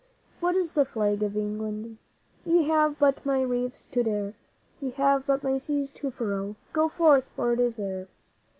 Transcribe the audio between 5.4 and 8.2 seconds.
my seas to furrow. Go forth, for it is there!